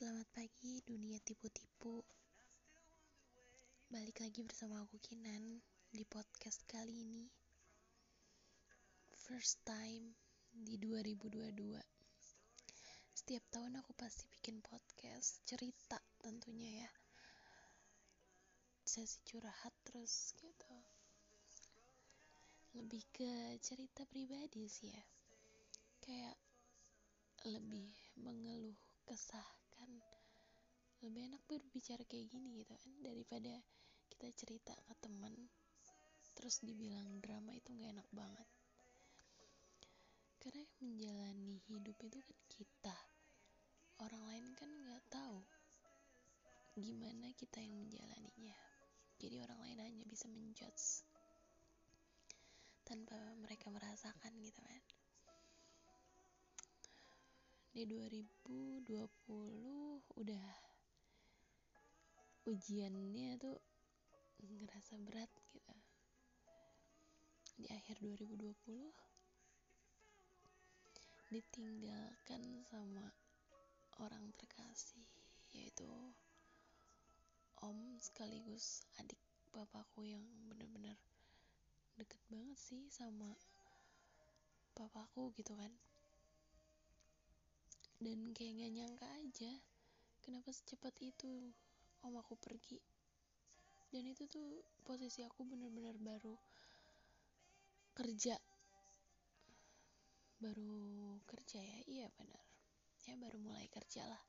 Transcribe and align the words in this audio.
Selamat 0.00 0.32
pagi 0.32 0.80
dunia 0.80 1.20
tipu-tipu. 1.20 2.00
Balik 3.92 4.24
lagi 4.24 4.40
bersama 4.48 4.80
aku 4.80 4.96
Kinan 4.96 5.60
Di 5.92 6.08
podcast 6.08 6.64
kali 6.64 7.04
ini. 7.04 7.28
First 9.12 9.60
time 9.60 10.16
di 10.56 10.80
2022 10.80 11.52
Setiap 13.12 13.44
tahun 13.52 13.84
aku 13.84 13.92
pasti 13.92 14.24
bikin 14.32 14.64
podcast 14.64 15.44
Cerita 15.44 16.00
tentunya 16.24 16.80
ya. 16.80 16.92
Sesi 18.80 19.20
curhat 19.28 19.76
terus 19.84 20.32
gitu. 20.40 20.76
Lebih 22.72 23.04
ke 23.12 23.60
cerita 23.60 24.08
pribadi 24.08 24.64
sih 24.64 24.96
ya. 24.96 25.04
Kayak 26.00 26.40
lebih 27.44 27.92
mengeluh 28.16 28.80
kesah 29.04 29.59
lebih 31.00 31.32
enak 31.32 31.42
berbicara 31.48 32.04
kayak 32.04 32.28
gini 32.28 32.60
gitu 32.60 32.76
kan 32.76 32.92
daripada 33.00 33.56
kita 34.12 34.28
cerita 34.36 34.76
ke 34.84 34.92
teman 35.00 35.32
terus 36.36 36.60
dibilang 36.60 37.20
drama 37.20 37.52
itu 37.56 37.72
nggak 37.72 38.00
enak 38.00 38.08
banget. 38.12 38.48
Karena 40.40 40.64
menjalani 40.80 41.60
hidup 41.68 41.96
itu 42.00 42.16
kan 42.16 42.36
kita. 42.48 42.96
Orang 44.00 44.24
lain 44.24 44.48
kan 44.56 44.72
nggak 44.72 45.04
tahu 45.12 45.44
gimana 46.80 47.28
kita 47.36 47.60
yang 47.60 47.76
menjalaninya. 47.76 48.56
Jadi 49.20 49.36
orang 49.44 49.60
lain 49.68 49.78
hanya 49.84 50.04
bisa 50.08 50.32
menjudge 50.32 51.04
tanpa 52.88 53.20
mereka 53.36 53.68
merasakan 53.68 54.32
gitu 54.40 54.64
kan. 54.64 54.82
Di 57.76 57.84
2020 57.84 58.88
udah 60.16 60.69
ujiannya 62.48 63.36
tuh 63.36 63.56
ngerasa 64.40 64.96
berat 65.04 65.28
gitu. 65.52 65.74
Di 67.60 67.68
akhir 67.68 68.00
2020 68.00 68.56
ditinggalkan 71.30 72.42
sama 72.66 73.06
orang 74.00 74.32
terkasih 74.34 75.06
yaitu 75.54 75.86
om 77.60 77.78
sekaligus 78.00 78.82
adik 78.96 79.20
papaku 79.52 80.08
yang 80.08 80.24
bener-bener 80.48 80.96
deket 82.00 82.22
banget 82.32 82.56
sih 82.56 82.88
sama 82.88 83.36
papaku 84.72 85.28
gitu 85.36 85.52
kan. 85.52 85.70
Dan 88.00 88.32
kayak 88.32 88.64
gak 88.64 88.72
nyangka 88.72 89.08
aja 89.20 89.52
kenapa 90.24 90.48
secepat 90.56 90.96
itu 91.04 91.52
om 92.06 92.14
aku 92.16 92.34
pergi. 92.38 92.78
Dan 93.90 94.06
itu 94.06 94.24
tuh 94.30 94.62
posisi 94.86 95.26
aku 95.26 95.42
bener-bener 95.42 95.98
baru 95.98 96.36
kerja. 97.96 98.38
Baru 100.38 101.18
kerja 101.26 101.58
ya? 101.58 101.78
Iya 101.90 102.08
benar 102.14 102.50
ya 103.10 103.18
baru 103.18 103.42
mulai 103.42 103.66
kerja 103.66 104.06
lah. 104.06 104.22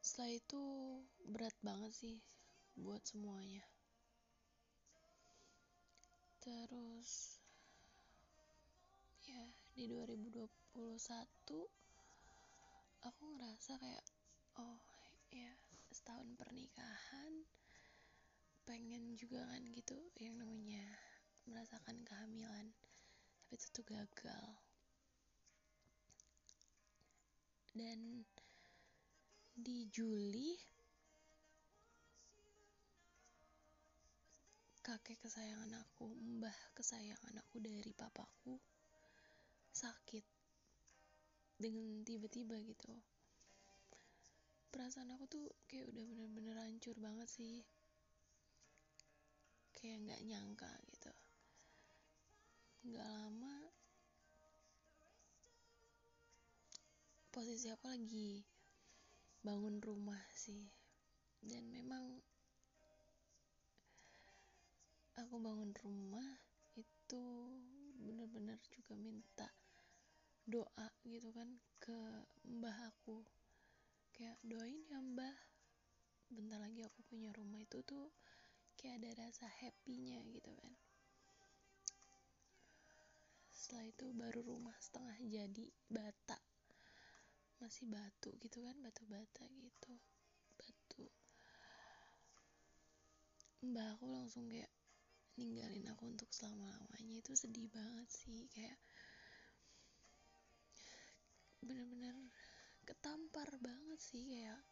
Setelah 0.00 0.32
itu 0.32 0.62
berat 1.28 1.52
banget 1.60 1.92
sih 1.92 2.16
buat 2.72 3.04
semuanya. 3.04 3.60
Terus 6.40 7.36
ya 9.28 9.44
di 9.76 9.92
2021 9.92 10.48
aku 13.04 13.22
ngerasa 13.36 13.76
kayak 13.76 14.04
oh 14.56 14.80
ya 15.32 15.52
setahun 15.92 16.28
pernikahan 16.36 17.44
pengen 18.68 19.16
juga 19.16 19.44
kan 19.48 19.64
gitu 19.72 19.96
yang 20.20 20.36
namanya 20.36 20.84
merasakan 21.48 22.04
kehamilan 22.04 22.68
tapi 23.48 23.56
itu 23.56 23.80
tuh 23.80 23.86
gagal. 23.88 24.46
Dan 27.72 28.20
di 29.56 29.88
Juli 29.88 30.52
kakek 34.84 35.16
kesayangan 35.24 35.80
aku 35.80 36.12
mbah 36.12 36.52
kesayangan 36.76 37.40
aku 37.40 37.56
dari 37.56 37.88
papaku 37.96 38.60
sakit. 39.72 40.28
Dengan 41.56 42.04
tiba-tiba 42.04 42.60
gitu 42.68 42.92
perasaan 44.68 45.16
aku 45.16 45.24
tuh 45.28 45.46
kayak 45.68 45.88
udah 45.88 46.04
bener-bener 46.04 46.56
hancur 46.60 46.96
banget 47.00 47.28
sih. 47.28 47.64
Kayak 49.72 50.04
nggak 50.04 50.24
nyangka 50.28 50.72
gitu. 50.92 51.12
Nggak 52.88 53.08
lama 53.08 53.54
posisi 57.32 57.70
aku 57.70 57.86
lagi 57.88 58.42
bangun 59.46 59.80
rumah 59.80 60.20
sih. 60.34 60.68
Dan 61.38 61.70
memang 61.70 62.18
aku 65.18 65.34
bangun 65.38 65.74
rumah 65.82 66.28
itu 66.78 67.24
bener-bener 67.98 68.58
juga 68.70 68.94
minta 68.94 69.50
doa 70.48 70.88
gitu 71.04 71.28
kan 71.34 71.50
ke 71.76 71.98
mbah 72.46 72.78
aku 72.88 73.20
kayak 74.18 74.34
doain 74.42 74.82
ya 74.90 74.98
mbah. 74.98 75.38
Bentar 76.26 76.58
lagi 76.58 76.82
aku 76.82 77.06
punya 77.06 77.30
rumah 77.38 77.62
itu 77.62 77.78
tuh 77.86 78.10
kayak 78.74 78.98
ada 78.98 79.30
rasa 79.30 79.46
happynya 79.46 80.18
gitu 80.34 80.50
kan. 80.58 80.74
Setelah 83.54 83.86
itu 83.86 84.10
baru 84.10 84.42
rumah 84.42 84.74
setengah 84.82 85.14
jadi 85.22 85.70
bata. 85.86 86.34
Masih 87.62 87.86
batu 87.86 88.34
gitu 88.42 88.58
kan 88.58 88.74
batu 88.82 89.06
bata 89.06 89.46
gitu 89.62 89.94
batu. 90.58 91.06
Mbah 93.70 93.94
aku 93.94 94.10
langsung 94.10 94.50
kayak 94.50 94.70
ninggalin 95.38 95.86
aku 95.94 96.10
untuk 96.10 96.26
selama-lamanya. 96.34 97.22
Itu 97.22 97.38
sedih 97.38 97.70
banget 97.70 98.10
sih 98.10 98.50
kayak 98.50 98.82
bener-bener 101.62 102.14
ketampar 102.88 103.52
banget 103.60 104.00
sih 104.00 104.24
kayak 104.24 104.64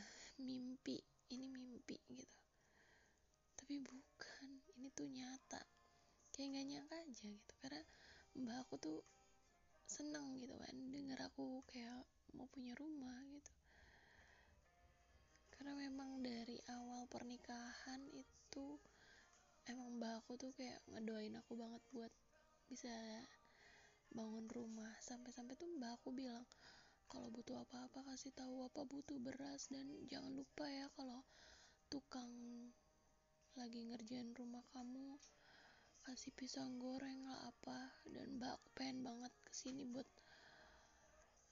uh, 0.00 0.20
mimpi. 0.40 0.96
Ini 1.28 1.44
mimpi 1.44 2.00
gitu. 2.08 2.40
Tapi 3.52 3.76
bukan. 3.84 4.48
Ini 4.80 4.88
tuh 4.96 5.12
nyata. 5.12 5.60
Kayak 6.32 6.48
gak 6.56 6.66
nyangka 6.72 6.96
aja 7.04 7.24
gitu. 7.28 7.52
Karena 7.60 7.82
mbak 8.40 8.56
aku 8.64 8.74
tuh 8.80 9.00
seneng 9.84 10.40
gitu 10.40 10.56
kan. 10.56 10.72
Denger 10.88 11.20
aku 11.28 11.60
kayak 11.68 12.00
mau 12.32 12.48
punya 12.48 12.72
rumah 12.80 13.20
gitu. 13.28 13.52
Karena 15.52 15.76
memang 15.76 16.24
dari 16.24 16.56
awal 16.72 17.04
pernikahan 17.12 18.08
itu 18.16 18.80
emang 19.68 20.00
mbak 20.00 20.24
aku 20.24 20.40
tuh 20.40 20.56
kayak 20.56 20.80
ngedoain 20.88 21.36
aku 21.36 21.60
banget 21.60 21.84
buat 21.92 22.12
bisa 22.72 22.88
bangun 24.12 24.46
rumah. 24.48 24.92
Sampai-sampai 25.02 25.54
tuh 25.56 25.68
mbak 25.76 26.00
aku 26.00 26.12
bilang 26.12 26.44
kalau 27.08 27.32
butuh 27.32 27.64
apa-apa 27.64 28.04
kasih 28.12 28.32
tahu 28.36 28.68
apa 28.68 28.84
butuh 28.84 29.16
beras 29.16 29.72
dan 29.72 29.88
jangan 30.08 30.28
lupa 30.36 30.68
ya 30.68 30.92
kalau 30.92 31.24
tukang 31.88 32.30
lagi 33.56 33.80
ngerjain 33.88 34.36
rumah 34.36 34.62
kamu 34.76 35.16
kasih 36.04 36.32
pisang 36.32 36.80
goreng 36.80 37.24
lah 37.28 37.48
apa. 37.48 38.00
Dan 38.08 38.40
mbak 38.40 38.60
aku 38.60 38.68
pengen 38.76 39.04
banget 39.04 39.32
ke 39.44 39.52
sini 39.52 39.84
buat 39.88 40.08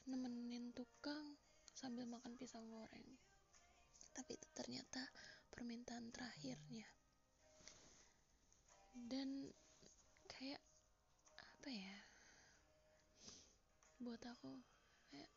nemenin 0.06 0.70
tukang 0.72 1.36
sambil 1.74 2.08
makan 2.08 2.38
pisang 2.38 2.64
goreng. 2.72 3.08
Tapi 4.16 4.32
itu 4.32 4.48
ternyata 4.56 5.04
permintaan 5.52 6.08
terakhirnya. 6.08 6.88
Dan 8.96 9.52
kayak 10.24 10.62
apa 11.36 11.68
ya 11.68 12.05
buat 14.00 14.20
aku. 14.28 14.60
Kayak 15.08 15.30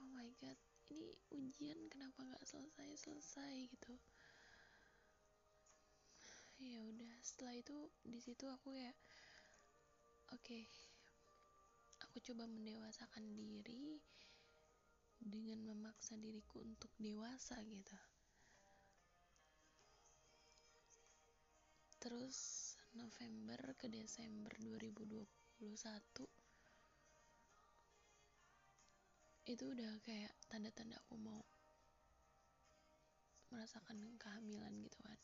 oh 0.00 0.08
my 0.14 0.28
god 0.40 0.56
ini 0.88 1.12
ujian 1.36 1.76
kenapa 1.92 2.24
nggak 2.24 2.44
selesai 2.48 2.96
selesai 2.96 3.68
gitu. 3.68 3.94
Ya 6.58 6.82
udah 6.82 7.14
setelah 7.22 7.54
itu 7.54 7.76
di 8.02 8.18
situ 8.18 8.48
aku 8.50 8.74
ya 8.74 8.90
oke 10.34 10.42
okay, 10.42 10.64
aku 12.02 12.18
coba 12.20 12.50
mendewasakan 12.50 13.36
diri 13.36 14.02
dengan 15.18 15.60
memaksa 15.62 16.16
diriku 16.16 16.64
untuk 16.64 16.90
dewasa 16.98 17.60
gitu. 17.68 17.98
Terus 21.98 22.38
November 22.94 23.74
ke 23.74 23.90
Desember 23.90 24.54
2021 24.62 26.47
itu 29.48 29.64
udah 29.72 29.96
kayak 30.04 30.28
tanda-tanda 30.52 31.00
aku 31.00 31.16
mau 31.16 31.40
merasakan 33.48 33.96
kehamilan 34.20 34.76
gitu 34.84 35.00
kan. 35.00 35.16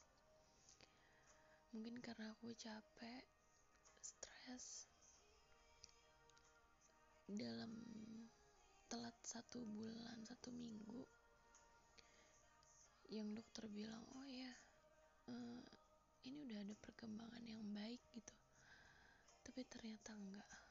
Mungkin 1.77 2.01
karena 2.01 2.33
aku 2.33 2.57
capek 2.57 3.21
stres 4.01 4.89
dalam 7.29 7.69
telat 8.89 9.17
satu 9.21 9.61
bulan 9.61 10.25
satu 10.25 10.49
minggu 10.57 11.05
yang 13.13 13.29
dokter 13.37 13.69
bilang 13.69 14.09
oh 14.17 14.25
ya 14.25 14.53
uh, 15.29 15.61
ini 16.25 16.49
udah 16.49 16.65
ada 16.65 16.73
perkembangan 16.81 17.45
yang 17.45 17.61
baik 17.77 18.01
gitu. 18.17 18.33
Tapi 19.45 19.61
ternyata 19.69 20.17
enggak 20.17 20.64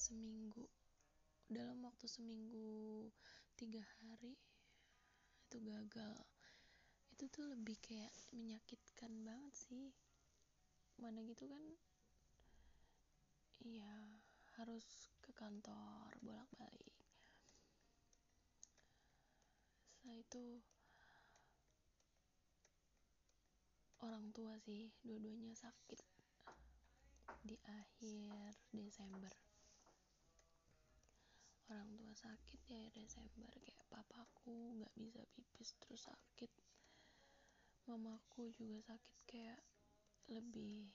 seminggu. 0.00 0.64
Dalam 1.44 1.84
waktu 1.84 2.08
seminggu 2.08 3.12
tiga 3.60 3.84
hari 4.00 4.32
itu 5.44 5.60
gagal. 5.60 6.16
Itu 7.12 7.28
tuh 7.28 7.52
lebih 7.52 7.76
kayak 7.84 8.08
menyakitkan 8.32 9.12
banget 9.20 9.52
sih. 9.52 9.92
Mana 10.96 11.20
gitu 11.28 11.44
kan 11.44 11.60
iya 13.60 13.92
harus 14.56 15.12
ke 15.20 15.36
kantor 15.36 16.08
bolak-balik. 16.24 16.96
Setelah 19.92 20.16
itu 20.16 20.44
orang 24.00 24.32
tua 24.32 24.56
sih 24.64 24.88
dua-duanya 25.04 25.52
sakit 25.52 26.00
di 27.44 27.56
akhir 27.68 28.56
Desember 28.72 29.49
orang 31.70 31.94
tua 31.94 32.10
sakit 32.18 32.58
di 32.66 32.74
akhir 32.74 32.98
Desember 32.98 33.46
kayak 33.54 33.86
papaku 33.86 34.74
nggak 34.74 34.90
bisa 34.98 35.22
pipis 35.30 35.78
terus 35.78 36.02
sakit. 36.02 36.50
Mamaku 37.86 38.50
juga 38.50 38.82
sakit 38.90 39.16
kayak 39.30 39.62
lebih 40.34 40.90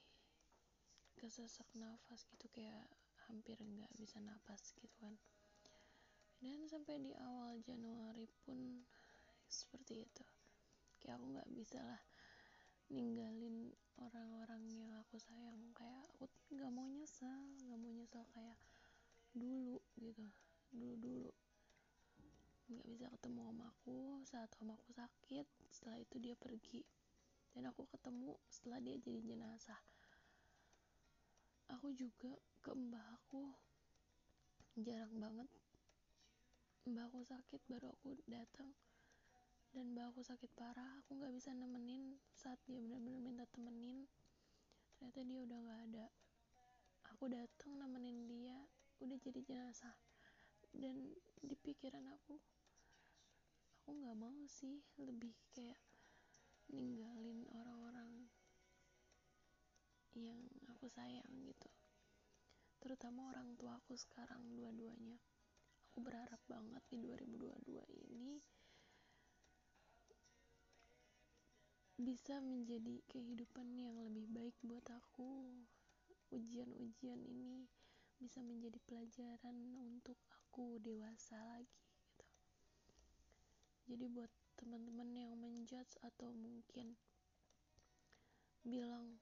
kesesak 1.16 1.72
nafas 1.80 2.28
gitu 2.28 2.52
kayak 2.52 2.92
hampir 3.32 3.56
nggak 3.56 3.88
bisa 3.96 4.20
nafas 4.20 4.76
gitu 4.76 4.92
kan. 5.00 5.16
Dan 6.44 6.68
sampai 6.68 7.00
di 7.00 7.16
awal 7.16 7.56
Januari 7.64 8.28
pun 8.44 8.84
seperti 9.48 10.04
itu. 10.04 10.24
Kayak 11.00 11.24
aku 11.24 11.26
nggak 11.40 11.52
bisa 11.56 11.80
lah 11.80 12.04
ninggalin 12.92 13.72
orang-orang 13.96 14.68
yang 14.76 14.92
aku 15.00 15.16
sayang. 15.24 15.72
Kayak 15.72 16.04
aku 16.20 16.28
nggak 16.52 16.72
mau 16.76 16.88
nyesal 16.92 17.48
nggak 17.64 17.80
mau 17.80 17.92
nyesal 17.96 18.28
kayak 18.36 18.60
dulu 19.32 19.80
gitu 20.00 20.28
dulu 20.76 20.96
dulu 21.00 21.32
nggak 22.66 22.86
bisa 22.90 23.06
ketemu 23.14 23.42
om 23.54 23.62
aku 23.62 24.26
saat 24.26 24.50
om 24.58 24.74
aku 24.74 24.90
sakit 24.92 25.46
setelah 25.70 26.02
itu 26.02 26.18
dia 26.18 26.36
pergi. 26.36 26.82
Dan 27.56 27.72
aku 27.72 27.88
ketemu 27.88 28.36
setelah 28.52 28.84
dia 28.84 29.00
jadi 29.00 29.22
jenazah. 29.24 29.80
Aku 31.72 31.96
juga 31.96 32.36
ke 32.60 32.76
mbah 32.76 33.16
aku. 33.16 33.54
Jarang 34.76 35.16
banget. 35.16 35.48
Mbah 36.90 37.06
aku 37.08 37.24
sakit 37.24 37.62
baru 37.70 37.96
aku 37.96 38.20
datang. 38.28 38.76
Dan 39.72 39.96
mbak 39.96 40.12
aku 40.12 40.22
sakit 40.26 40.52
parah 40.58 41.00
aku 41.00 41.16
nggak 41.16 41.32
bisa 41.32 41.56
nemenin 41.56 42.18
saat 42.36 42.60
dia 42.68 42.82
benar-benar 42.82 43.22
minta 43.24 43.46
temenin. 43.54 44.04
Ternyata 44.98 45.22
dia 45.24 45.40
udah 45.46 45.60
nggak 45.64 45.82
ada. 45.94 46.08
Aku 47.16 47.32
datang 47.32 47.78
nemenin 47.78 48.28
dia 48.28 48.58
udah 49.00 49.16
jadi 49.22 49.40
jenazah 49.46 49.96
dan 50.82 51.16
di 51.40 51.56
pikiran 51.56 52.06
aku 52.12 52.36
aku 53.86 54.02
nggak 54.02 54.18
mau 54.18 54.40
sih 54.50 54.82
lebih 54.98 55.38
kayak 55.54 55.78
ninggalin 56.74 57.46
orang-orang 57.54 58.26
yang 60.16 60.42
aku 60.72 60.88
sayang 60.88 61.30
gitu. 61.46 61.70
Terutama 62.82 63.30
orang 63.30 63.54
tua 63.60 63.78
aku 63.78 63.94
sekarang 63.94 64.42
dua-duanya. 64.56 65.20
Aku 65.92 66.02
berharap 66.02 66.42
banget 66.50 66.84
di 66.92 66.98
2022 67.04 68.12
ini 68.12 68.42
bisa 71.96 72.44
menjadi 72.44 73.00
kehidupan 73.08 73.72
yang 73.76 73.96
lebih 74.04 74.28
baik 74.32 74.56
buat 74.66 74.84
aku. 74.92 75.56
Ujian-ujian 76.34 77.22
ini 77.24 77.70
bisa 78.20 78.44
menjadi 78.44 78.80
pelajaran 78.84 79.56
untuk 79.80 80.20
aku 80.32 80.45
dewasa 80.80 81.36
lagi 81.52 81.68
gitu. 81.68 82.26
Jadi 83.92 84.06
buat 84.08 84.32
teman-teman 84.56 85.12
yang 85.12 85.36
menjudge 85.36 86.00
atau 86.00 86.32
mungkin 86.32 86.96
bilang 88.64 89.20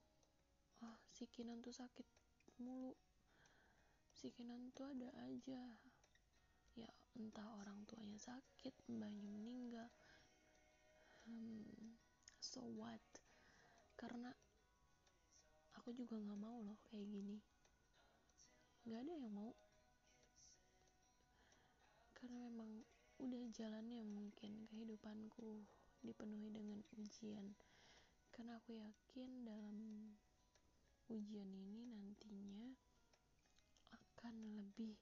oh 0.80 0.96
si 1.10 1.26
Kinan 1.26 1.58
tuh 1.58 1.74
sakit 1.74 2.06
mulu. 2.62 2.94
Si 4.14 4.30
Kinan 4.30 4.70
tuh 4.70 4.94
ada 4.94 5.10
aja. 5.26 5.74
Ya 6.78 6.90
entah 7.18 7.50
orang 7.58 7.82
tuanya 7.90 8.18
sakit 8.22 8.74
mbaknya 8.86 9.26
meninggal. 9.26 9.90
Hmm, 11.26 11.98
so 12.38 12.62
what? 12.78 13.02
Karena 13.98 14.30
aku 15.74 15.90
juga 15.94 16.14
nggak 16.16 16.40
mau 16.40 16.62
loh 16.62 16.78
kayak 16.86 17.10
gini. 17.10 17.38
Nggak 18.86 19.00
ada 19.02 19.14
yang 19.18 19.34
mau 19.34 19.50
karena 22.24 22.40
memang 22.48 22.80
udah 23.20 23.44
jalannya 23.52 24.00
mungkin 24.00 24.64
kehidupanku 24.72 25.60
dipenuhi 26.00 26.48
dengan 26.48 26.80
ujian 26.96 27.52
karena 28.32 28.56
aku 28.56 28.80
yakin 28.80 29.44
dalam 29.44 29.76
ujian 31.12 31.52
ini 31.52 31.84
nantinya 31.84 32.72
akan 33.92 34.56
lebih 34.56 34.96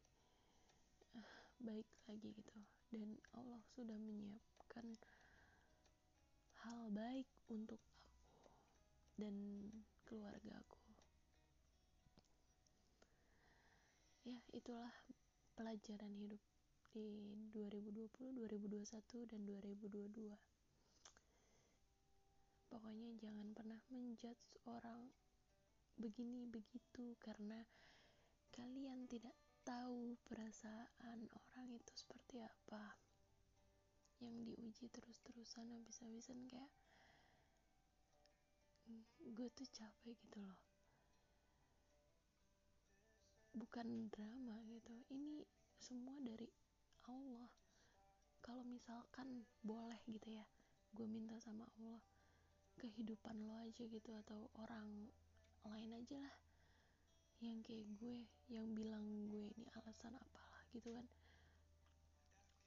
uh, 1.14 1.38
baik 1.62 1.86
lagi 2.10 2.34
gitu 2.34 2.58
dan 2.90 3.14
Allah 3.38 3.62
sudah 3.70 3.94
menyiapkan 4.02 4.98
hal 6.66 6.90
baik 6.90 7.30
untuk 7.46 7.78
aku 7.78 8.50
dan 9.14 9.38
keluargaku. 10.10 10.82
Ya, 14.26 14.42
itulah 14.50 14.90
pelajaran 15.54 16.18
hidup 16.18 16.42
di 16.92 17.49
2020, 17.56 18.37
2021 18.37 19.25
dan 19.25 19.40
2022. 19.49 20.37
Pokoknya 22.68 23.16
jangan 23.16 23.49
pernah 23.56 23.80
menjudge 23.88 24.61
orang 24.68 25.08
begini 25.96 26.44
begitu 26.49 27.16
karena 27.16 27.64
kalian 28.52 29.08
tidak 29.08 29.32
tahu 29.64 30.20
perasaan 30.28 31.28
orang 31.32 31.68
itu 31.72 31.92
seperti 31.96 32.44
apa. 32.44 33.00
Yang 34.20 34.52
diuji 34.52 34.87
terus-terusan 34.92 35.72
habis-habisan 35.72 36.44
kayak 36.46 36.72
gue 39.32 39.49
tuh 39.56 39.68
capek 39.72 40.16
gitu 40.28 40.38
loh. 40.44 40.61
Bukan 43.56 44.12
drama 44.12 44.61
gitu. 44.68 44.92
Ini 45.08 45.44
semua 45.80 46.20
dari 46.22 46.46
Allah 47.09 47.50
kalau 48.42 48.62
misalkan 48.66 49.47
boleh 49.62 49.99
gitu 50.11 50.35
ya 50.35 50.47
gue 50.92 51.06
minta 51.09 51.38
sama 51.42 51.66
Allah 51.78 52.02
kehidupan 52.78 53.47
lo 53.47 53.59
aja 53.62 53.85
gitu 53.87 54.11
atau 54.26 54.50
orang 54.59 55.11
lain 55.62 55.90
aja 55.94 56.18
lah 56.18 56.37
yang 57.42 57.59
kayak 57.66 57.90
gue 57.99 58.23
yang 58.54 58.71
bilang 58.71 59.02
gue 59.26 59.50
ini 59.59 59.66
alasan 59.75 60.14
apalah 60.14 60.62
gitu 60.71 60.94
kan. 60.94 61.06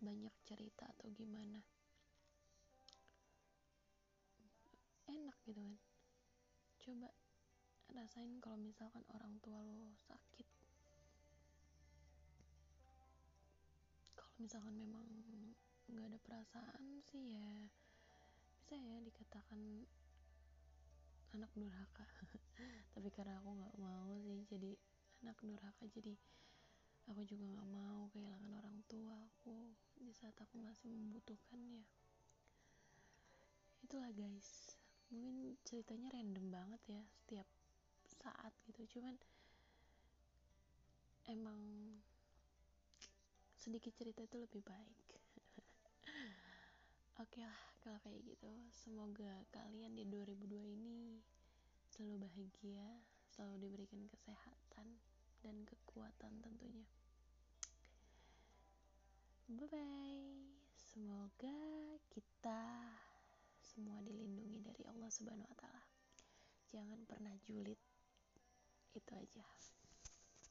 Banyak 0.03 0.35
cerita 0.43 0.83
atau 0.91 1.07
gimana. 1.15 1.63
Enak 5.07 5.37
gitu 5.47 5.63
kan. 5.63 5.79
Coba 6.83 7.09
rasain 7.95 8.35
kalau 8.43 8.59
misalkan 8.59 9.07
orang 9.15 9.39
tua 9.39 9.63
lo 9.63 9.95
sakit 10.03 10.54
kalau 14.35 14.51
misalkan 14.51 14.75
memang 14.75 15.07
nggak 15.87 16.11
ada 16.11 16.19
perasaan 16.19 16.99
sih 17.07 17.39
ya 17.39 17.71
bisa 18.59 18.75
ya 18.75 18.99
dikatakan 18.99 19.87
anak 21.31 21.47
durhaka. 21.55 22.03
Tapi 22.99 23.15
karena 23.15 23.39
aku 23.39 23.55
nggak 23.55 23.79
mau 23.79 24.11
sih 24.19 24.43
jadi 24.51 24.75
anak 25.23 25.39
durhaka 25.39 25.87
jadi 25.87 26.19
aku 27.07 27.23
juga 27.23 27.47
nggak 27.47 27.69
mau 27.79 28.11
kehilangan 28.11 28.51
orang 28.59 28.75
tua 28.91 29.15
aku 29.23 29.71
di 30.03 30.11
saat 30.11 30.35
aku 30.43 30.59
masih 30.59 30.91
membutuhkannya 30.91 31.87
itulah 33.87 34.11
guys 34.11 34.75
mungkin 35.15 35.55
ceritanya 35.63 36.11
random 36.11 36.51
banget 36.51 36.81
ya 36.91 37.01
setiap 37.23 37.47
saat 38.19 38.51
gitu. 38.67 38.99
Cuman 38.99 39.15
emang 41.31 41.63
sedikit 43.65 43.97
cerita 43.97 44.21
itu 44.21 44.37
lebih 44.37 44.61
baik. 44.61 45.09
Oke 47.25 47.41
lah 47.41 47.61
kalau 47.81 47.97
kayak 48.05 48.21
gitu. 48.21 48.53
Semoga 48.69 49.41
kalian 49.49 49.97
di 49.97 50.05
2002 50.05 50.77
ini 50.77 51.17
selalu 51.89 52.29
bahagia 52.29 53.01
selalu 53.33 53.65
diberikan 53.65 54.05
kesehatan 54.05 55.01
dan 55.41 55.55
kekuatan 55.65 56.45
tentunya. 56.45 56.85
Bye 59.49 59.65
bye 59.65 60.29
semoga 60.77 61.57
kita 62.13 62.61
semua 63.65 63.97
dilindungi 64.05 64.61
dari 64.61 64.85
Allah 64.85 65.09
Subhanahu 65.09 65.49
wa 65.49 65.57
taala. 65.57 65.83
Jangan 66.69 67.01
pernah 67.09 67.33
julid. 67.49 67.81
Itu 68.93 69.11
aja 69.11 69.43